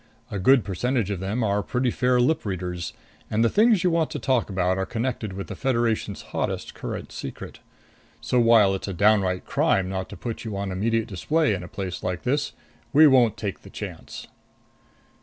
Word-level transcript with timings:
A 0.31 0.39
good 0.39 0.63
percentage 0.63 1.11
of 1.11 1.19
them 1.19 1.43
are 1.43 1.61
pretty 1.61 1.91
fair 1.91 2.19
lip 2.19 2.43
readers, 2.43 2.93
and 3.29 3.45
the 3.45 3.49
things 3.49 3.83
you 3.83 3.91
want 3.91 4.09
to 4.09 4.17
talk 4.17 4.49
about 4.49 4.79
are 4.79 4.85
connected 4.87 5.33
with 5.33 5.45
the 5.45 5.55
Federation's 5.55 6.23
hottest 6.33 6.73
current 6.73 7.11
secret. 7.11 7.59
So 8.19 8.39
while 8.39 8.73
it's 8.73 8.87
a 8.87 8.93
downright 8.95 9.45
crime 9.45 9.89
not 9.89 10.09
to 10.09 10.17
put 10.17 10.43
you 10.43 10.57
on 10.57 10.71
immediate 10.71 11.05
display 11.05 11.53
in 11.53 11.61
a 11.61 11.67
place 11.67 12.01
like 12.01 12.23
this, 12.23 12.53
we 12.93 13.05
won't 13.05 13.37
take 13.37 13.61
the 13.61 13.69
chance." 13.69 14.25